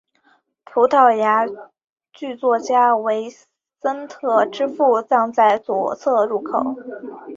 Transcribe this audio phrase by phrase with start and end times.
[0.65, 1.45] 葡萄牙
[2.11, 3.29] 剧作家维
[3.79, 6.75] 森特之父葬在左侧入口。